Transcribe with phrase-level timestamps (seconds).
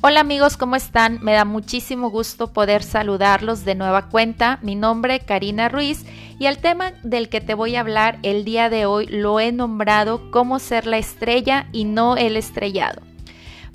[0.00, 1.18] Hola amigos, ¿cómo están?
[1.22, 4.60] Me da muchísimo gusto poder saludarlos de nueva cuenta.
[4.62, 6.04] Mi nombre es Karina Ruiz
[6.38, 9.50] y el tema del que te voy a hablar el día de hoy lo he
[9.50, 13.02] nombrado cómo ser la estrella y no el estrellado.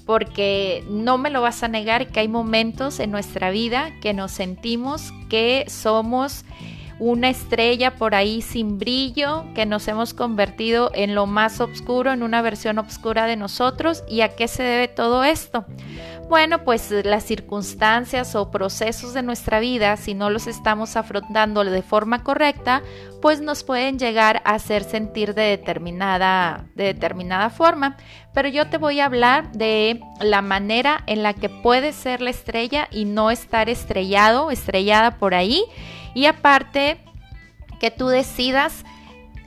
[0.05, 4.31] Porque no me lo vas a negar que hay momentos en nuestra vida que nos
[4.31, 6.45] sentimos que somos
[6.99, 12.23] una estrella por ahí sin brillo, que nos hemos convertido en lo más oscuro, en
[12.23, 14.03] una versión oscura de nosotros.
[14.07, 15.65] ¿Y a qué se debe todo esto?
[16.33, 21.83] Bueno, pues las circunstancias o procesos de nuestra vida, si no los estamos afrontando de
[21.83, 22.81] forma correcta,
[23.21, 27.97] pues nos pueden llegar a hacer sentir de determinada, de determinada forma.
[28.33, 32.31] Pero yo te voy a hablar de la manera en la que puedes ser la
[32.31, 35.63] estrella y no estar estrellado, estrellada por ahí.
[36.15, 36.97] Y aparte,
[37.79, 38.83] que tú decidas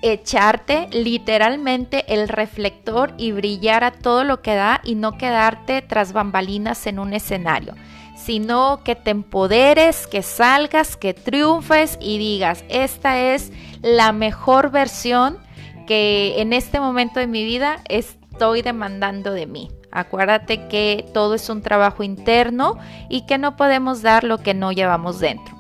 [0.02, 6.12] echarte literalmente el reflector y brillar a todo lo que da y no quedarte tras
[6.12, 7.74] bambalinas en un escenario,
[8.16, 15.38] sino que te empoderes, que salgas, que triunfes y digas, esta es la mejor versión
[15.87, 19.71] que en este momento de mi vida estoy demandando de mí.
[19.93, 22.76] Acuérdate que todo es un trabajo interno
[23.09, 25.56] y que no podemos dar lo que no llevamos dentro.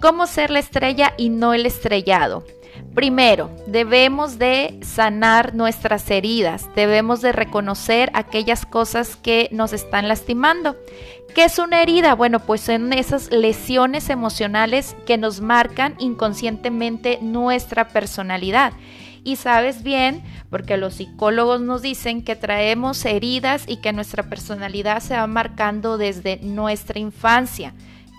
[0.00, 2.44] ¿Cómo ser la estrella y no el estrellado?
[2.96, 10.76] Primero, debemos de sanar nuestras heridas, debemos de reconocer aquellas cosas que nos están lastimando.
[11.34, 12.14] ¿Qué es una herida?
[12.14, 18.72] Bueno, pues son esas lesiones emocionales que nos marcan inconscientemente nuestra personalidad.
[19.24, 25.00] Y sabes bien, porque los psicólogos nos dicen que traemos heridas y que nuestra personalidad
[25.00, 27.74] se va marcando desde nuestra infancia.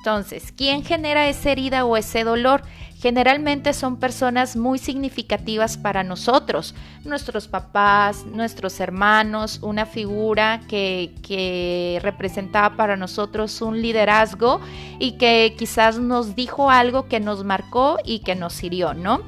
[0.07, 2.61] Entonces, ¿quién genera esa herida o ese dolor?
[3.01, 11.99] Generalmente son personas muy significativas para nosotros, nuestros papás, nuestros hermanos, una figura que, que
[12.03, 14.61] representaba para nosotros un liderazgo
[14.97, 19.23] y que quizás nos dijo algo que nos marcó y que nos hirió, ¿no?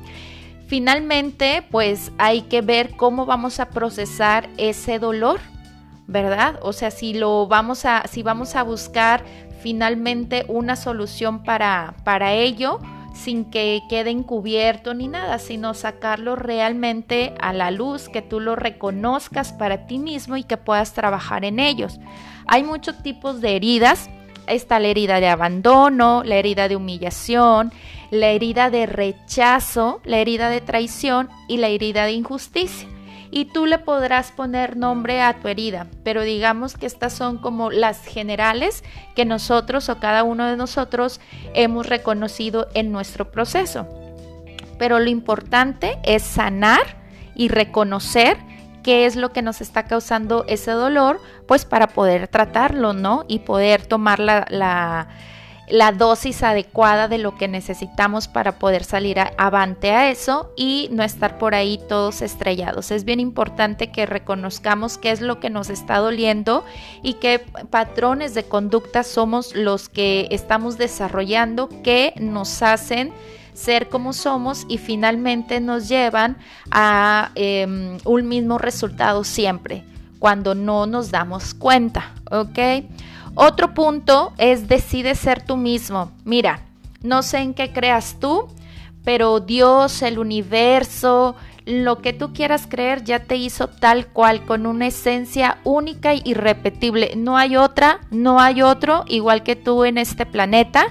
[0.68, 5.42] Finalmente, pues hay que ver cómo vamos a procesar ese dolor,
[6.08, 6.58] ¿verdad?
[6.62, 9.26] O sea, si lo vamos a, si vamos a buscar
[9.62, 12.80] finalmente una solución para, para ello
[13.14, 18.56] sin que quede encubierto ni nada, sino sacarlo realmente a la luz, que tú lo
[18.56, 22.00] reconozcas para ti mismo y que puedas trabajar en ellos.
[22.48, 24.10] Hay muchos tipos de heridas.
[24.48, 27.72] Está la herida de abandono, la herida de humillación,
[28.10, 32.88] la herida de rechazo, la herida de traición y la herida de injusticia
[33.32, 37.72] y tú le podrás poner nombre a tu herida, pero digamos que estas son como
[37.72, 38.84] las generales
[39.16, 41.20] que nosotros o cada uno de nosotros
[41.54, 43.88] hemos reconocido en nuestro proceso.
[44.78, 46.98] Pero lo importante es sanar
[47.36, 48.38] y reconocer
[48.84, 53.26] qué es lo que nos está causando ese dolor, pues para poder tratarlo, ¿no?
[53.28, 55.10] Y poder tomar la, la
[55.70, 61.04] la dosis adecuada de lo que necesitamos para poder salir avante a eso y no
[61.04, 62.92] estar por ahí todos estrellados.
[62.92, 66.66] Es bien importante que reconozcamos qué es lo que nos está doliendo
[67.04, 73.14] y qué patrones de conducta somos los que estamos desarrollando que nos hacen
[73.54, 76.38] ser como somos y finalmente nos llevan
[76.72, 79.84] a em, un mismo resultado siempre
[80.20, 82.60] cuando no nos damos cuenta, ¿ok?
[83.42, 86.12] Otro punto es decide ser tú mismo.
[86.26, 86.60] Mira,
[87.02, 88.50] no sé en qué creas tú,
[89.06, 94.66] pero Dios, el universo, lo que tú quieras creer ya te hizo tal cual, con
[94.66, 97.14] una esencia única y irrepetible.
[97.16, 100.88] No hay otra, no hay otro igual que tú en este planeta.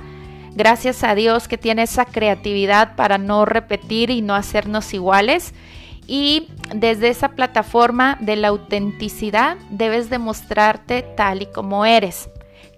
[0.54, 5.52] Gracias a Dios que tiene esa creatividad para no repetir y no hacernos iguales.
[6.06, 12.30] Y desde esa plataforma de la autenticidad debes demostrarte tal y como eres.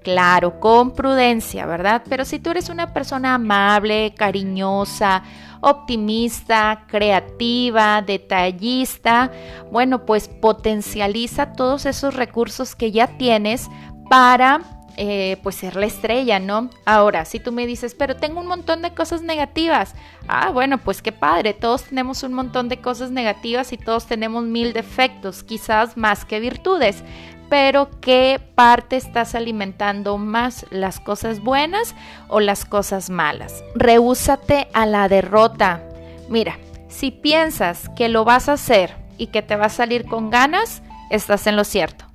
[0.03, 2.03] Claro, con prudencia, ¿verdad?
[2.09, 5.23] Pero si tú eres una persona amable, cariñosa,
[5.61, 9.31] optimista, creativa, detallista,
[9.71, 13.69] bueno, pues potencializa todos esos recursos que ya tienes
[14.09, 14.63] para
[14.97, 16.71] eh, pues ser la estrella, ¿no?
[16.85, 19.95] Ahora, si tú me dices, pero tengo un montón de cosas negativas,
[20.29, 24.45] ah, bueno, pues qué padre, todos tenemos un montón de cosas negativas y todos tenemos
[24.45, 27.05] mil defectos, quizás más que virtudes,
[27.51, 30.65] pero ¿qué parte estás alimentando más?
[30.71, 31.95] ¿Las cosas buenas
[32.29, 33.63] o las cosas malas?
[33.75, 35.83] Rehúsate a la derrota.
[36.31, 36.59] Mira,
[36.89, 40.83] si piensas que lo vas a hacer y que te va a salir con ganas,
[41.11, 42.07] estás en lo cierto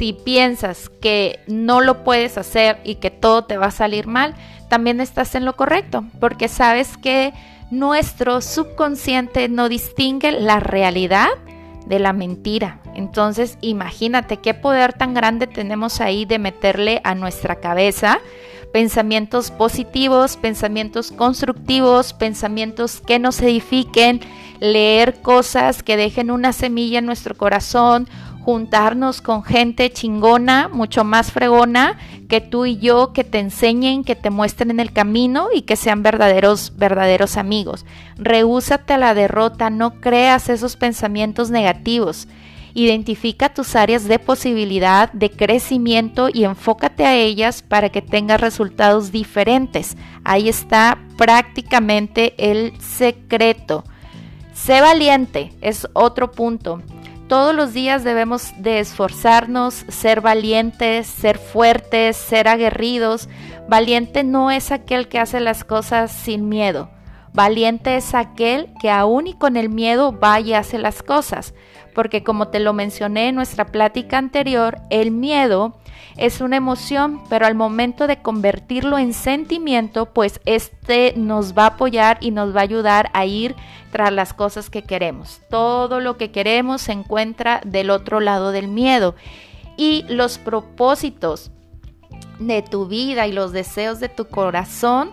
[0.00, 4.34] si piensas que no lo puedes hacer y que todo te va a salir mal,
[4.70, 7.34] también estás en lo correcto, porque sabes que
[7.70, 11.28] nuestro subconsciente no distingue la realidad
[11.90, 12.80] de la mentira.
[12.94, 18.20] Entonces, imagínate qué poder tan grande tenemos ahí de meterle a nuestra cabeza
[18.72, 24.20] pensamientos positivos, pensamientos constructivos, pensamientos que nos edifiquen,
[24.60, 28.08] leer cosas que dejen una semilla en nuestro corazón,
[28.40, 31.98] juntarnos con gente chingona, mucho más fregona
[32.28, 35.76] que tú y yo, que te enseñen, que te muestren en el camino y que
[35.76, 37.84] sean verdaderos, verdaderos amigos.
[38.16, 42.28] Rehúsate a la derrota, no creas esos pensamientos negativos.
[42.72, 49.10] Identifica tus áreas de posibilidad, de crecimiento y enfócate a ellas para que tengas resultados
[49.10, 49.96] diferentes.
[50.24, 53.84] Ahí está prácticamente el secreto.
[54.54, 56.80] Sé valiente, es otro punto.
[57.30, 63.28] Todos los días debemos de esforzarnos, ser valientes, ser fuertes, ser aguerridos.
[63.68, 66.90] Valiente no es aquel que hace las cosas sin miedo.
[67.32, 71.54] Valiente es aquel que aún y con el miedo va y hace las cosas.
[71.94, 75.76] Porque como te lo mencioné en nuestra plática anterior, el miedo
[76.16, 81.68] es una emoción, pero al momento de convertirlo en sentimiento, pues este nos va a
[81.68, 83.54] apoyar y nos va a ayudar a ir
[83.90, 85.40] tras las cosas que queremos.
[85.50, 89.14] Todo lo que queremos se encuentra del otro lado del miedo.
[89.76, 91.50] Y los propósitos
[92.38, 95.10] de tu vida y los deseos de tu corazón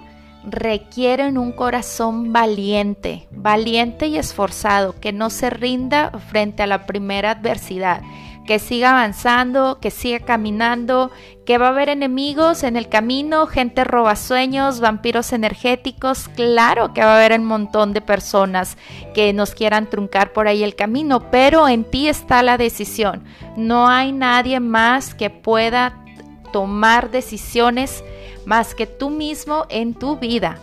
[0.50, 7.32] requieren un corazón valiente, valiente y esforzado, que no se rinda frente a la primera
[7.32, 8.02] adversidad,
[8.46, 11.12] que siga avanzando, que siga caminando,
[11.46, 17.02] que va a haber enemigos en el camino, gente roba sueños, vampiros energéticos, claro que
[17.02, 18.78] va a haber un montón de personas
[19.14, 23.26] que nos quieran truncar por ahí el camino, pero en ti está la decisión.
[23.58, 26.06] No hay nadie más que pueda
[26.52, 28.04] tomar decisiones
[28.46, 30.60] más que tú mismo en tu vida.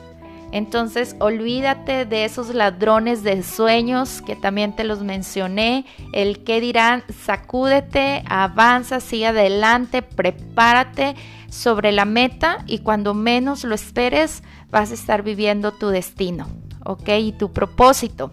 [0.55, 5.85] Entonces olvídate de esos ladrones de sueños que también te los mencioné.
[6.13, 11.17] El que dirán, sacúdete, avanza, sigue adelante, prepárate
[11.49, 16.47] sobre la meta y cuando menos lo esperes vas a estar viviendo tu destino,
[16.85, 17.09] ¿ok?
[17.19, 18.31] Y tu propósito.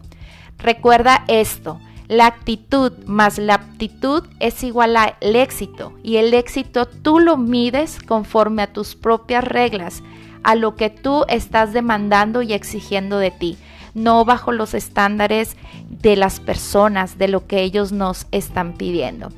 [0.59, 1.79] Recuerda esto,
[2.11, 7.99] la actitud más la aptitud es igual al éxito y el éxito tú lo mides
[8.05, 10.03] conforme a tus propias reglas,
[10.43, 13.57] a lo que tú estás demandando y exigiendo de ti,
[13.93, 15.55] no bajo los estándares
[15.89, 19.29] de las personas, de lo que ellos nos están pidiendo.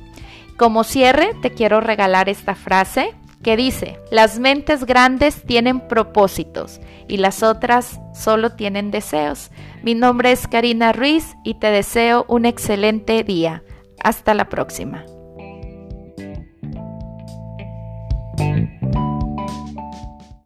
[0.56, 7.18] Como cierre, te quiero regalar esta frase que dice, las mentes grandes tienen propósitos y
[7.18, 9.52] las otras solo tienen deseos.
[9.84, 13.62] Mi nombre es Karina Ruiz y te deseo un excelente día.
[14.02, 15.04] Hasta la próxima.